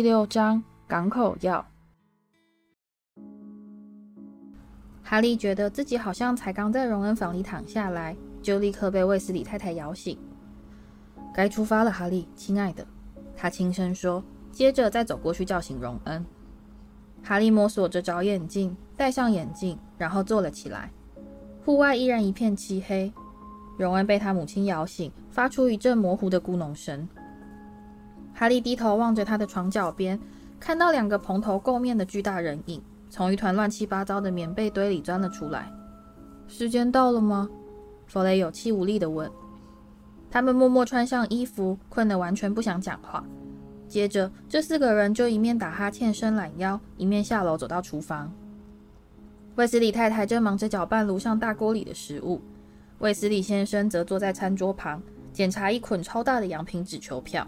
[0.00, 1.62] 第六章港口药。
[5.02, 10.18] 哈利觉得自己好像才刚在荣恩房里躺下来，就立刻被卫斯理太太摇醒。
[11.34, 12.86] 该出发了，哈利，亲爱的，
[13.36, 16.24] 他轻声说，接着再走过去叫醒荣恩。
[17.22, 20.90] 哈利摸索着找眼镜，戴上眼镜，然后坐了起来。
[21.62, 23.12] 户外依然一片漆黑。
[23.76, 27.06] 荣恩被他母亲摇醒，发出一阵模糊的咕哝声。
[28.40, 30.18] 哈利低头望着他的床脚边，
[30.58, 32.82] 看到两个蓬头垢面的巨大人影。
[33.10, 35.70] 从一团乱七八糟的棉被堆里钻了出来。
[36.48, 37.50] 时间到了吗？
[38.06, 39.30] 弗雷有气无力地问。
[40.30, 43.22] 他们默默穿上衣服，困得完全不想讲话。
[43.86, 48.32] 接着，这四个人就一面打哈欠伸懒腰，一面下楼走到厨房。
[49.56, 52.40] 卫斯理太太正忙着搅拌炉上大锅里的食物，
[53.00, 57.46] 卫斯理先生则坐在餐桌旁，检查一捆超大的羊皮纸球票。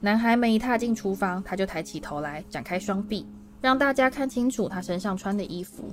[0.00, 3.26] 男孩们一踏进厨房，他就抬起头来，展开双臂。
[3.62, 5.84] 让大家看清楚他身上穿的衣服。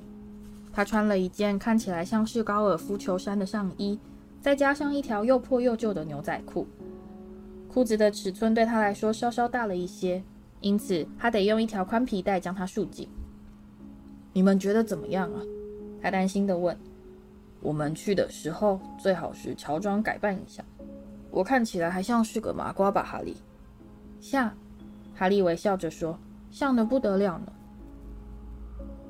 [0.71, 3.97] 他穿了一件看起来像是高尔夫球衫的上衣，
[4.41, 6.67] 再加上一条又破又旧的牛仔裤。
[7.69, 10.21] 裤子的尺寸对他来说稍稍大了一些，
[10.59, 13.07] 因此他得用一条宽皮带将它束紧。
[14.33, 15.41] 你们觉得怎么样啊？
[16.01, 16.77] 他担心地问。
[17.61, 20.63] 我们去的时候最好是乔装改扮一下。
[21.31, 23.37] 我看起来还像是个麻瓜吧，哈利？
[24.23, 24.49] 像。
[25.13, 26.17] 哈利微笑着说。
[26.49, 27.51] 像得不得了呢？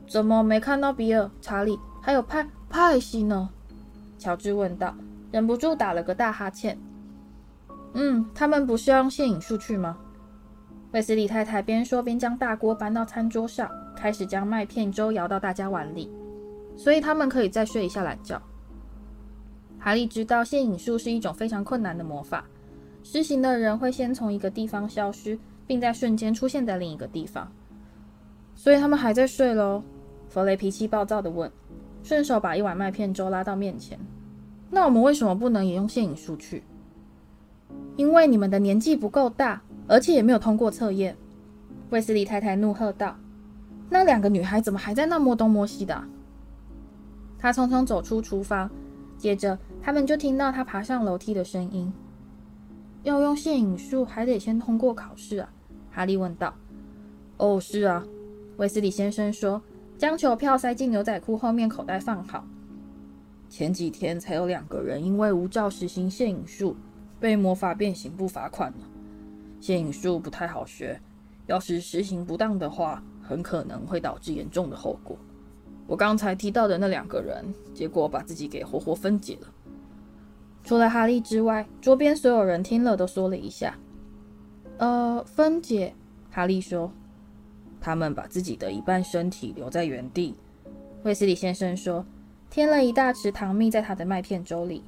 [0.08, 3.50] 怎么没看到比尔、查理还有派派西呢？
[4.18, 4.96] 乔治问道，
[5.30, 6.80] 忍不住打了个大哈欠。
[7.96, 9.98] 嗯，他们不是要用现影术去吗？
[10.94, 16.10] 卫斯理太太边说边将大锅搬到餐桌上，开始将麦片粥舀到大家碗里，
[16.78, 18.42] 所以他们可以再睡一下懒觉。
[19.80, 22.46] 哈利知道现影术是一种非常困难的魔法，
[23.04, 25.38] 施行的人会先从一个地方消失。
[25.66, 27.50] 并在瞬间出现在另一个地方，
[28.54, 29.82] 所以他们还在睡喽。
[30.28, 31.50] 弗雷脾气暴躁地问，
[32.04, 33.98] 顺手把一碗麦片粥拉到面前。
[34.70, 36.64] 那我们为什么不能也用现影术去？
[37.96, 41.16] 因为你们的年纪不够大，而且也没有通过测验。
[41.92, 43.16] 卫斯理太太怒喝道
[43.90, 46.04] ：“那两个女孩怎么还在那摸东摸西的？”
[47.40, 48.70] 他匆匆走出厨房，
[49.18, 51.94] 接着他们就听到他爬上楼梯的声音。
[53.04, 55.50] 要用现影术，还得先通过考试啊？
[55.92, 56.54] 哈利问道。
[57.38, 58.04] 哦，是啊，
[58.58, 59.62] 卫斯理先生说，
[59.98, 62.46] 将球票塞进牛仔裤后面口袋放好。
[63.50, 66.76] 前几天才有两个人因为无照实行现影术，
[67.20, 68.78] 被魔法变形部罚款了。
[69.60, 71.00] 现影术不太好学，
[71.46, 75.18] 要是实行不当的话，很可能会导致严重的后果。
[75.86, 79.48] 我刚才提到的那两个人，结果把自己给活活分解了。
[80.64, 83.76] 除了哈利之外，桌边所有人听了都说了一下。
[84.78, 85.94] 呃，分解，
[86.32, 86.92] 哈利说。
[87.82, 90.36] 他们把自己的一半身体留在原地。
[91.04, 92.06] 卫斯理先生说，
[92.50, 94.84] 添了一大匙糖蜜在他的麦片粥里。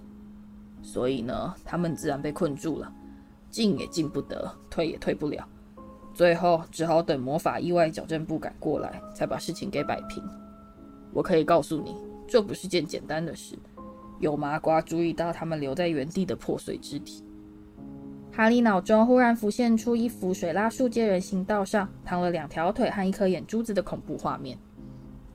[0.82, 2.90] 所以呢，他们自然被困住了，
[3.50, 5.46] 进也进不得，退也退不了。
[6.14, 10.24] 最后只好等魔法意外矫正部赶过来，才把事情给摆平。
[11.12, 13.58] 我可以告诉你，这不是件简单的事。
[14.20, 17.24] 有麻瓜注意到他们留在原地的破碎肢体。
[18.32, 24.58] 哈利脑中忽然浮现出一幅水拉树街人行道上躺了两条腿和一颗眼珠子的恐怖画面。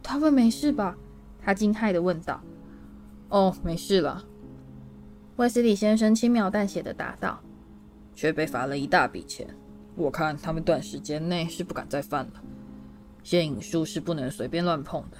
[0.03, 0.97] 他们没事吧？
[1.41, 2.41] 他惊骇地问道。
[3.31, 4.23] 哦，没事了。
[5.37, 7.41] 威斯理先生轻描淡写地答道。
[8.15, 9.47] 却被罚了一大笔钱。
[9.97, 12.33] 我看他们短时间内是不敢再犯了。
[13.23, 15.17] 现影术是不能随便乱碰的，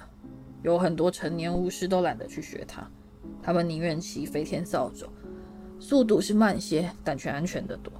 [0.61, 2.87] 有很多成年巫师都懒得去学它。
[3.41, 5.07] 他们宁愿骑飞天扫帚，
[5.79, 7.91] 速度是慢些，但却安全得多。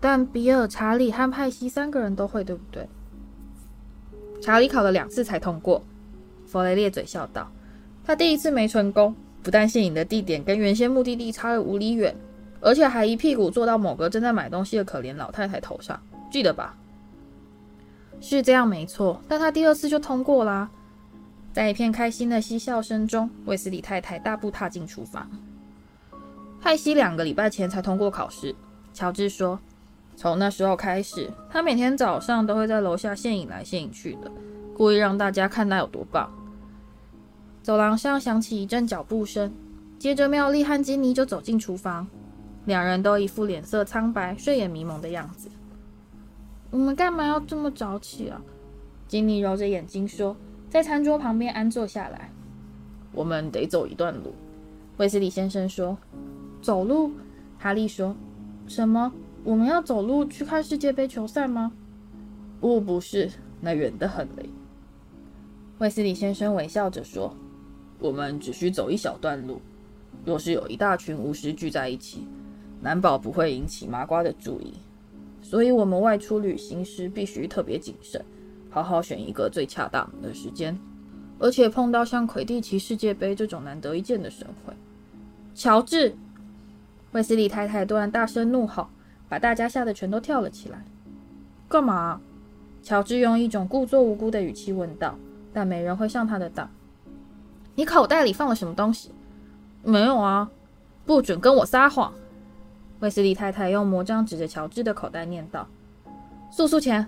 [0.00, 2.88] 但比尔、查理和派西三个人都会，对不对？
[4.40, 5.82] 查理考了两次才通过。
[6.46, 7.50] 弗雷咧嘴笑道
[8.02, 12.16] ：“他第一次没成功，不但现影的地点跟原先目的地差了五里远，
[12.60, 16.76] 而且还一屁股坐到某个正在买东西的可怜老太太头上，记得吧？”
[18.22, 20.70] 是这样没错，但他第二次就通过啦。
[21.52, 25.28] 在一片开心的嬉笑声中，卫斯理太太大步踏进厨房。
[26.60, 28.54] 派西两个礼拜前才通过考试，
[28.92, 29.58] 乔治说。
[30.14, 34.30] 从那时候开始，他每天早上都会在楼下现影来现影去的，
[34.76, 36.30] 故意让大家看他有多棒。
[37.62, 39.50] 走廊上响起一阵脚步声，
[39.98, 42.06] 接着妙丽和金妮就走进厨房，
[42.66, 45.48] 两人都一副脸色苍白、睡眼迷蒙的样子。
[46.70, 48.40] 我们干嘛要这么早起啊？
[49.08, 50.36] 金妮揉着眼睛说。
[50.70, 52.30] 在餐桌旁边安坐下来，
[53.10, 54.32] 我们得走一段路。
[54.98, 55.98] 卫斯理先生说
[56.62, 57.10] ：“走路。”
[57.58, 58.14] 哈利说
[58.68, 59.12] ：“什么？
[59.42, 61.72] 我们要走路去看世界杯球赛吗？
[62.60, 63.28] 不，不是，
[63.60, 64.48] 那远得很嘞。
[65.78, 67.34] 卫斯理先生微笑着说
[67.98, 69.60] ：“我们只需走一小段路。
[70.24, 72.28] 若是有一大群巫师聚在一起，
[72.80, 74.74] 难保不会引起麻瓜的注意。
[75.42, 78.24] 所以，我们外出旅行时必须特别谨慎，
[78.70, 80.78] 好好选一个最恰当的时间。
[81.38, 84.72] 而且，碰到像魁地奇世界杯这种难得一见的盛会，
[85.54, 86.14] 乔治，
[87.12, 88.88] 卫斯理太太突然大声怒吼，
[89.28, 90.84] 把大家吓得全都跳了起来。
[91.68, 92.20] 干嘛？
[92.82, 95.14] 乔治用一种故作无辜的语气问道。
[95.52, 96.70] 但没人会上他的当。
[97.74, 99.10] 你口袋里放了什么东西？
[99.82, 100.48] 没有啊！
[101.04, 102.12] 不准跟我撒谎！
[103.00, 105.66] 卫斯理太太用魔杖指着乔治的口袋念道
[106.52, 107.04] ：“速速钱！”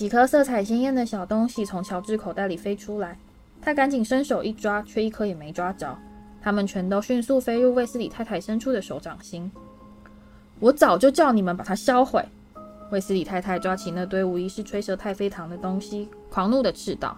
[0.00, 3.18] 几颗色彩鲜艳的小东西从乔治口袋里飞出来，
[3.60, 5.94] 他赶紧伸手一抓，却一颗也没抓着。
[6.40, 9.52] 它们全都迅速飞入卫斯理太太伸出的手掌心。
[10.58, 12.24] 我早就叫你们把它销毁！
[12.90, 17.14] 卫斯理太太抓起那堆无疑是吹蛇太妃糖的东西，狂怒地斥道：“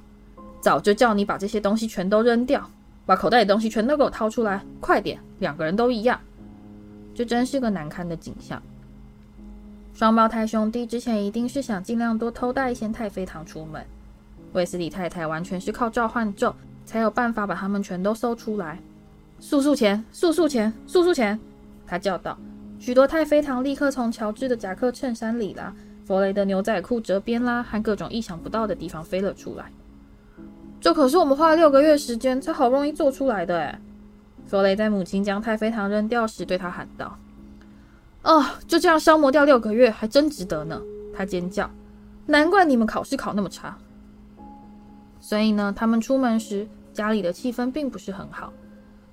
[0.61, 2.69] 早就叫你把这些东西全都扔掉，
[3.07, 5.21] 把口袋里的东西全都给我掏出来，快点！
[5.39, 6.19] 两个人都一样。”
[7.15, 8.61] 这真是个难看的景象。
[10.03, 13.81] 双胞胎兄弟之前一定是想尽量多偷带一些太妃糖出门。
[14.53, 16.53] 卫斯理太太完全是靠召唤咒
[16.85, 18.81] 才有办法把他们全都搜出来。
[19.39, 20.05] 速速前！
[20.11, 20.73] 速速前！
[20.89, 21.39] 速速前！
[21.87, 22.37] 他叫道。
[22.81, 25.73] 许多太妃糖立刻从乔治的夹克衬衫里啦，
[26.05, 29.67] 弗雷的牛仔裤折边啦，和各种意想不到的地方飞了出来。
[30.81, 33.79] 这可是我们花了六个月时间才好不容易做出来的诶。
[34.49, 37.17] 弗雷在母亲将太妃糖扔掉时对他喊道
[38.23, 40.81] ：“哦，就这样消磨掉六个月，还真值得呢！”
[41.15, 41.69] 他尖叫
[42.27, 43.77] ：“难怪你们考试考那么差。”
[45.21, 48.53] 所以呢，他们出门时家里的气氛并不是很好。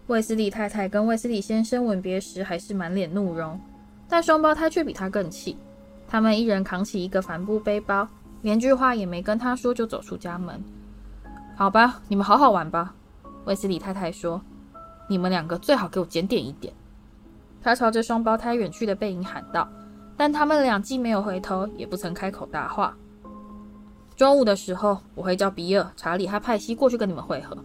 [0.08, 3.60] 卫斯理太太跟卫斯理先生吻别时还是满脸怒容，
[4.08, 5.58] 但双胞胎却比他更气。
[6.08, 8.08] 他们一人扛起一个帆布背包，
[8.42, 10.64] 连句话也没跟他说就走出家门。
[11.56, 12.96] 好吧，你们好好玩吧。
[13.46, 14.42] 卫斯理太太说
[15.10, 16.74] ：“你们两个最好给我检点一点。”
[17.70, 19.70] 他朝着双胞胎远去的背影喊道，
[20.18, 22.98] 但他们俩既没有回头，也不曾开口答话。
[24.16, 27.56] 中午的时候，我会叫比尔、查理和派西过去跟你们会合。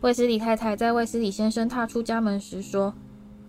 [0.00, 2.92] 卫斯理太太在卫斯理先生踏出家门时说：“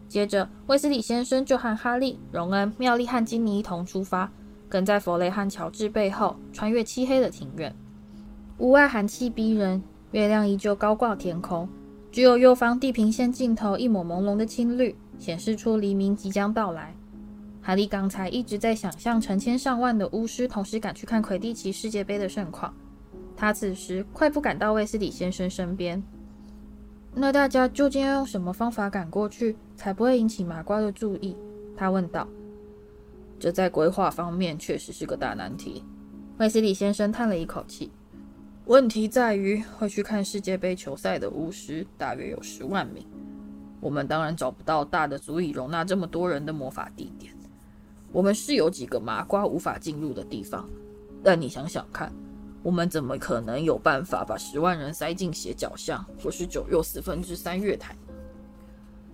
[0.07, 4.31] 接着，卫斯理先生就和哈利、荣恩、妙丽和金妮一同出发，
[4.69, 7.75] 跟在弗雷和乔治背后，穿越漆黑的庭院。
[8.59, 9.81] 屋外寒气逼人，
[10.11, 11.67] 月亮依旧高挂天空，
[12.11, 16.95] 只有右方地平线尽头一抹朦胧的青绿，显示出黎明即将到来。
[17.61, 22.73] 哈利刚才一直在想象成千上万的巫师同时赶去看魁地奇世界杯的盛况，
[23.35, 26.01] 他此时快步赶到卫斯理先生身边。”
[27.13, 31.35] 那大家究竟要用什么方法赶过去，才不会引起麻瓜的注意？
[31.75, 32.27] 他问道。
[33.39, 35.83] 这在规划方面确实是个大难题。
[36.37, 37.91] 卫斯理先生叹了一口气。
[38.65, 43.03] 问题在于，会去看世界杯球赛的巫师大约有十万名。
[43.79, 47.33] 我们当然找不到大的足以容纳这么多人的魔法地点。
[48.11, 50.67] 我们是有几个麻瓜无法进入的地方，
[51.23, 52.11] 但你想想看。
[52.63, 57.95] 我们怎么可能有办法把十万人塞进斜角巷或是九又四分之三月台？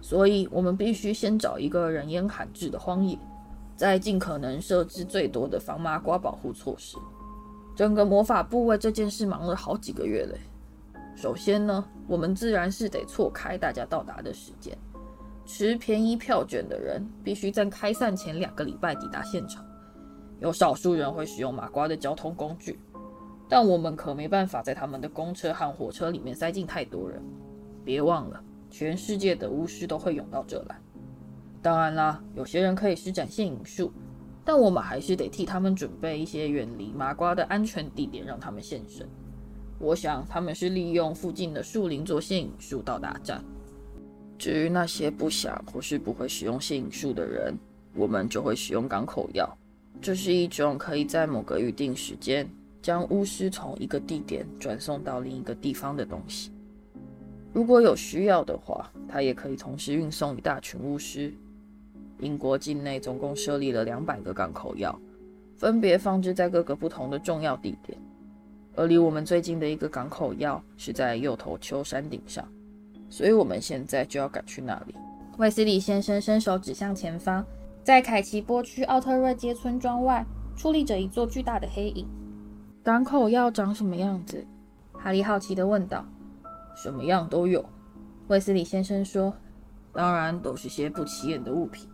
[0.01, 3.17] 所以，我们必须先找一个人烟罕至的荒野，
[3.75, 6.97] 再尽可能设置最多的防麻瓜保护措施。
[7.75, 10.39] 整个魔法部为这件事忙了好几个月嘞。
[11.15, 14.77] 首先呢，我们自然是得错开大家到达的时间。
[15.45, 19.63] 持便宜票券的人必须在开散前两个礼拜抵达现场。
[20.39, 22.79] 有少数人会使用麻瓜的交通工具。
[23.49, 27.21] 但我们可没办法在他们的公车和火车里面塞进太多人。
[27.85, 28.41] 别忘了，
[28.71, 30.79] 全世界的巫师都会涌到这来。
[31.61, 33.91] 当然啦，有些人可以施展现影术，
[34.43, 39.07] 但我们还是得替他们准备一些远离麻瓜的安全地点，让他们现身。
[39.83, 43.43] 我想他们是利用附近的树林做吸引术到达站。
[44.37, 47.53] 至于那些不想或是不会使用吸引术的人，
[47.93, 49.57] 我们就会使用港口药。
[50.01, 52.49] 这是一种可以在某个预定时间。
[52.81, 56.51] 将巫师从一个地点转送到另一个地方的东西，
[57.53, 61.33] 如果有需要的话，它也可以同时运送一大群巫师。
[62.19, 64.99] 英国境内总共设立了两百个港口药，
[65.55, 67.97] 分别放置在各个不同的重要地点。
[68.75, 72.47] 而离我们最近的一个港口要是在右头丘山顶上，
[73.09, 74.95] 所以我们现在就要赶去那里。
[75.37, 77.45] 卫斯理先生伸手指向前方，
[77.83, 80.25] 在凯奇波区奥特瑞街村庄外
[80.57, 82.07] 矗立着一座巨大的黑影。
[82.83, 84.45] 港口要长什么样子？
[84.91, 86.05] 哈利好奇地问道。
[86.75, 87.63] 什么样都有，
[88.27, 89.33] 卫斯理先生说。
[89.91, 91.87] 当然都是些不起眼的物品。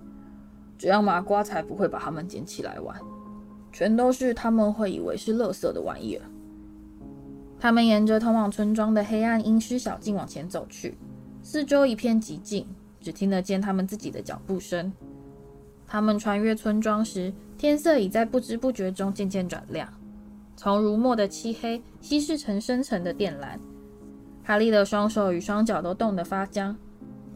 [0.77, 2.97] 这样麻瓜才不会把它们捡起来玩，
[3.73, 6.23] 全都是他们会以为是垃圾的玩意儿。
[7.59, 10.97] 他们沿着通往村庄的黑暗阴湿小径往前走去，
[11.43, 12.65] 四周一片寂静，
[13.01, 14.91] 只听得见他们自己的脚步声。
[15.85, 19.91] 他们穿越村庄时，天色已在不知不觉中渐渐转亮，
[20.55, 23.59] 从如墨的漆黑稀释成深沉的靛蓝。
[24.43, 26.75] 哈利的双手与双脚都冻得发僵。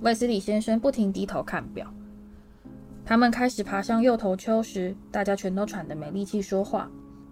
[0.01, 1.93] 卫斯理先生不停低头看表。
[3.05, 6.89] 他们开始爬上右头丘时，大家全都喘得没力气说话，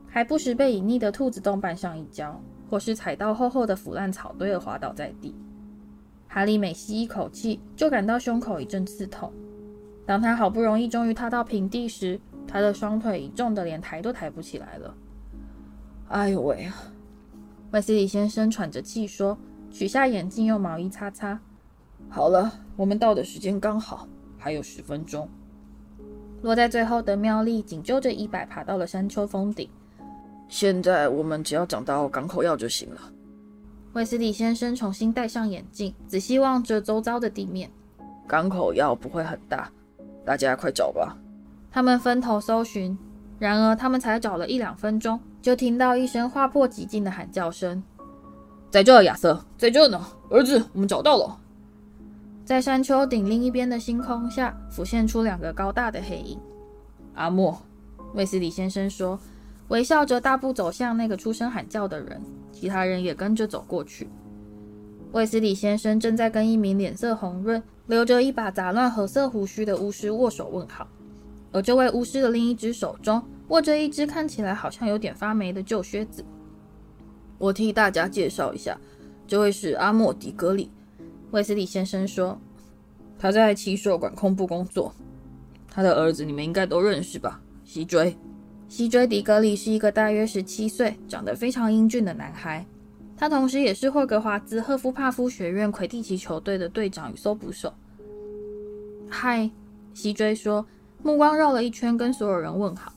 [0.08, 5.36] 还不时被隐匿的兔子洞绊上一跤，或是踩到厚厚的腐烂草堆而滑倒在地。
[6.30, 9.30] 哈利每吸一口气，就感到胸口一阵刺痛。
[10.06, 14.96] 当他好不容易终于踏到平地时，他的双腿已重得连抬都抬不起来了。
[16.08, 16.74] 哎呦喂啊！
[17.72, 19.38] 卫斯里先生喘着气说，
[19.70, 21.38] 取下眼镜用毛衣擦擦。
[22.08, 25.28] 好了，我们到的时间刚好，还有十分钟。
[26.42, 29.70] 落在最后的妙丽紧揪着衣摆爬到了山丘峰顶。
[30.52, 33.00] 现在我们只要找到港口药就行了。
[33.94, 37.72] 卫斯理先生重新戴上眼镜，仔细望着周遭的地面。
[38.28, 39.72] 港口药不会很大，
[40.26, 41.18] 大家快找吧。
[41.72, 42.98] 他们分头搜寻，
[43.40, 47.82] 然而他们才找了一两分钟，就听到一声划破寂静的喊叫声
[48.70, 51.40] ：“在这，亚瑟，在这呢，儿子，我们找到了。”
[52.44, 56.38] 在山丘顶另一边的星空下，浮现出两个高大的黑影。
[57.14, 57.58] 阿莫，
[58.14, 59.18] 卫斯理先生说，
[59.72, 64.10] 微笑着大步走向那个出声喊叫的人，其他人也跟着走过去。
[65.14, 70.86] 卫斯理先生正在跟一名脸色红润、留着一把杂乱褐色胡须的巫师握手问好，
[71.54, 76.22] 而这位巫师的另一只手中握着一只看起来好像有点发霉的旧靴子。
[77.38, 78.78] 我替大家介绍一下，
[79.26, 80.70] 这位是阿莫·迪格里。
[81.32, 82.38] 卫斯理先生说
[83.18, 84.94] ：“他在奇兽管控部工作。
[85.70, 87.40] 他的儿子你们应该都认识吧？
[87.64, 88.14] 西追。
[88.72, 92.66] 西追·迪格里是一个大约十七岁、长得非常英俊的男孩。
[93.18, 97.74] 他同时也是霍格华兹赫夫帕夫学院魁地奇球队的队长与搜捕手。”
[99.12, 99.52] 嗨，
[99.94, 100.66] 西追说，
[101.04, 102.94] 目光绕了一圈，跟所有人问好。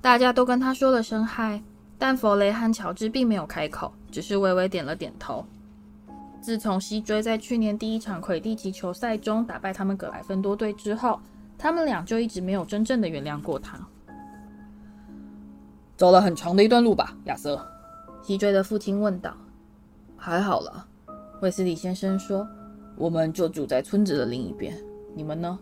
[0.00, 1.62] 大家都跟他说了声嗨，
[1.98, 5.44] 但弗雷和乔治并没有开口，只是微微点了点头。
[6.40, 11.20] 自从西追在去年第一场魁地奇球赛中打败他们葛莱芬多队之后，
[11.58, 13.78] 他们俩就一直没有真正的原谅过他。
[16.00, 17.60] 走了很长的一段路吧，亚瑟？
[18.22, 19.36] 西追的父亲问道。
[20.16, 20.86] 还好了，
[21.42, 22.48] 卫斯理先生说。
[22.96, 24.74] 我们就住在村子的另一边。
[25.14, 25.58] 你们呢？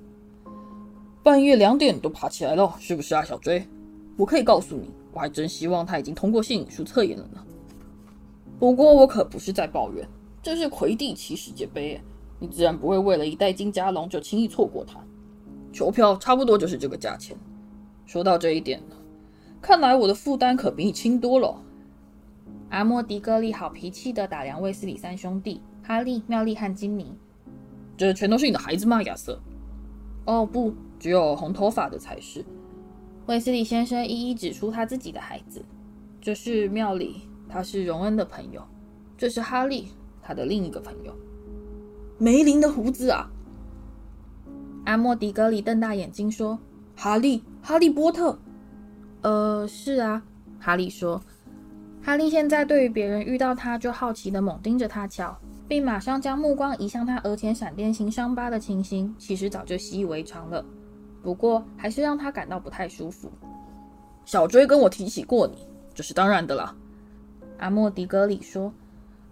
[1.25, 3.67] 半夜两点都爬起来了，是不是啊，小追？
[4.17, 7.45] 我可以告诉你，我还真希望他已经通过性瘾术测验了呢。
[8.61, 10.09] 不过我可不是在抱怨。
[10.41, 12.01] 这是魁地奇世界杯，
[12.39, 15.01] 你自然不会为了一袋金加龙就轻易错过它。
[15.73, 17.37] 球票差不多就是这个价钱。
[18.07, 18.81] 说到这一点，
[19.61, 21.63] 看来我的负担可比你轻多了。
[22.71, 27.17] 阿莫迪格利好脾气的打量卫斯理三兄弟哈利、妙丽和金妮。
[27.97, 29.41] 这全都是你的孩子吗，亚瑟？
[30.27, 32.45] 哦，不，只有红头发的才是。
[33.27, 35.65] 卫斯理先生一一指出他自己的孩子。
[36.21, 38.63] 这是妙丽，他是荣恩的朋友。
[39.17, 39.89] 这是哈利。
[40.21, 41.17] 他的另一个朋友，
[42.19, 43.31] 梅林的胡子啊！
[44.85, 46.59] 阿莫迪格里瞪大眼睛说
[46.95, 48.39] ：“哈利，哈利波特。”
[49.23, 50.23] 呃，是啊，
[50.61, 51.21] 哈利说。
[52.03, 60.65] 哈利现在对于别人遇到他就好奇地猛盯着他瞧，并马上将目光移向他额前闪电形伤疤的情形，其实早就习以为常了。
[61.23, 63.31] 不过还是让他感到不太舒服。
[64.25, 66.75] 小追跟我提起过你，这是当然的啦。
[67.59, 68.73] 阿莫迪格里说。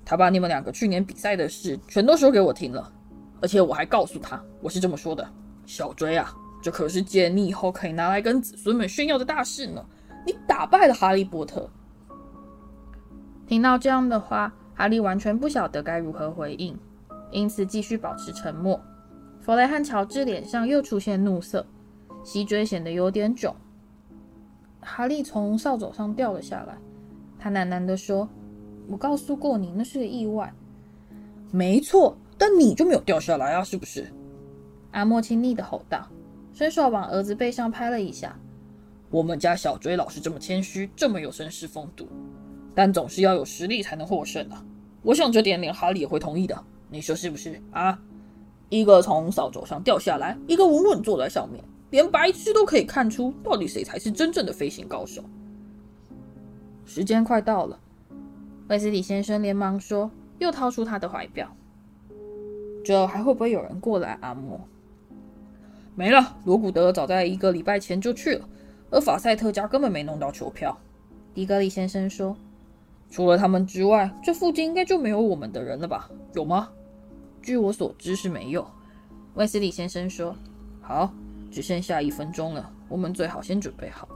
[0.08, 2.92] 他把你们两个去年比赛的事全都说给我听了，
[3.40, 5.28] 而且我还告诉他，我是这么说的：
[5.64, 6.32] 小追啊，
[6.62, 9.84] 这可是件你以后可以拿来跟子孙们炫耀的大事呢。
[10.26, 11.68] 你打败了哈利波特。
[13.46, 16.76] 听到这样的话，哈利完全不晓得该如何回应，
[17.30, 18.80] 因此继续保持沉默。
[19.40, 21.64] 弗雷和乔治脸上又出现怒色，
[22.25, 23.52] 西追显得有点窘。
[24.80, 26.76] 哈利从扫帚上掉了下来，
[27.38, 28.28] 他喃喃地说。
[28.88, 30.54] 我告诉过你，那是个意外。
[31.50, 34.06] 没错，但你就没有掉下来啊，是不是？
[34.92, 36.08] 阿莫亲昵地吼道，
[36.56, 38.34] 伸手往儿子背上拍了一下。
[39.10, 42.08] 我们家小追老是这么谦虚，这么有绅士风度，
[42.75, 44.64] 但总是要有实力才能获胜啊。
[45.02, 46.58] 我想这点连哈利也会同意的，
[46.88, 48.00] 你说是不是啊？
[48.70, 55.22] 一个从扫帚上掉下来，一个稳稳坐在上面，连白痴都可以看出到底谁才是真正的飞行高手。
[56.86, 57.78] 时间快到了。
[58.68, 61.54] 卫斯理先生连忙说，又掏出他的怀表。
[62.82, 64.16] 这还会不会有人过来？
[64.22, 64.58] 阿莫，
[65.96, 66.36] 没了。
[66.44, 68.48] 罗古德早在一个礼拜前就去了，
[68.90, 70.78] 而法赛特家根本没弄到球票。
[71.34, 72.36] 迪格里先生说
[73.10, 76.08] ：“除了他们之外，这附近应该就没有我们的人了吧？
[76.34, 76.68] 有吗？”
[77.42, 78.66] 据我所知是没有。
[79.34, 80.36] 威斯里先生说
[80.82, 81.12] ：“好，
[81.50, 84.08] 只剩下一分钟了，我们最好先准备好。”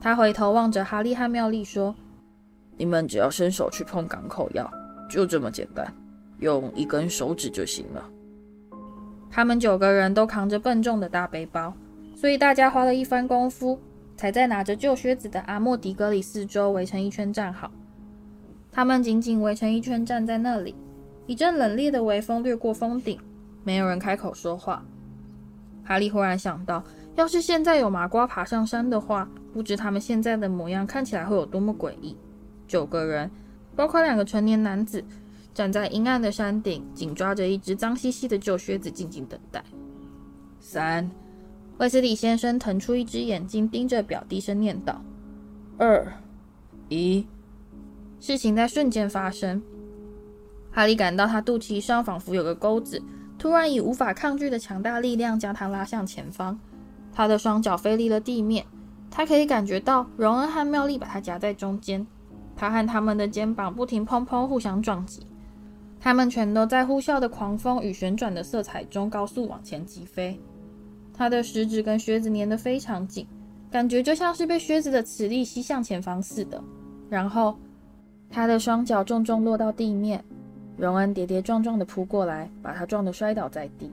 [0.00, 1.94] 他回头望着哈利和妙丽说
[2.76, 4.70] ：“你们只要伸手去碰港口药，
[5.10, 5.92] 就这么简单，
[6.40, 8.08] 用一根手指就行了。”
[9.30, 11.74] 他们九个人都扛着笨重的大背包，
[12.16, 13.78] 所以大家花了一番功夫，
[14.16, 17.70] 才在拿着旧靴子的阿莫迪格里四周围成一圈站好。
[18.72, 20.74] 他们紧紧围成一圈站在那里，
[21.26, 23.18] 一阵冷冽的微风掠过峰顶，
[23.64, 24.84] 没有人开口说话。
[25.84, 26.82] 哈利忽然想到，
[27.14, 32.16] 要是现在有麻瓜爬上山的话，不知他们现在的模样看起来会有多么诡异。
[32.66, 33.30] 九个人，
[33.76, 35.04] 包括两个成年男子。
[35.58, 39.60] 站在阴暗的山顶，紧抓着一只脏兮兮的旧靴子，静静等待。
[40.60, 41.10] 三，
[41.78, 45.02] 卫斯理先生腾出一只眼睛，盯着表，低声念道
[45.76, 46.12] ：“二，
[46.88, 47.26] 一。”
[48.20, 49.60] 事情在瞬间发生。
[50.70, 53.02] 哈利感到他肚脐上仿佛有个钩子，
[53.36, 56.56] 突然以无法抗拒的强大力量将他拉向前方。
[57.12, 58.64] 他的双脚飞离了地面，
[59.10, 62.06] 他可以感觉到荣恩和妙丽把他夹在中间，
[62.54, 65.26] 他和他们的肩膀不停砰砰互相撞击。
[66.00, 70.38] 他们全都在呼啸的狂风与旋转的色彩中高速往前疾飞。
[71.12, 73.26] 他的食指跟靴子粘得非常紧，
[73.70, 76.62] 感觉就像是被靴子的磁力吸向前方似的。
[77.10, 77.58] 然后，
[78.30, 80.24] 他的双脚重重落到地面，
[80.76, 83.90] 荣恩跌跌撞撞地扑过来，把他撞得摔倒在地。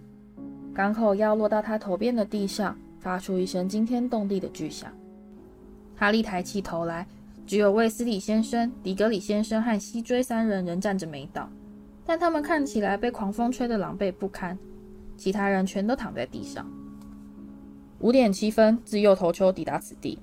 [0.74, 4.92] 港口要落到他头边的地上，发出一声惊天动地的巨响。
[5.96, 7.08] 哈利抬起头来，
[7.48, 11.50] 只有卫斯理先生、迪格里先生和西追三人仍站着没倒。
[12.06, 14.58] 但他们看起来被狂风吹得狼狈不堪，
[15.18, 16.66] 其他人全都躺在地上。
[18.00, 20.20] 五点七分，自右头丘抵达此地。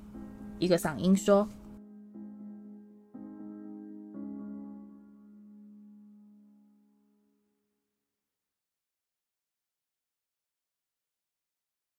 [0.58, 1.48] 一个嗓音说：“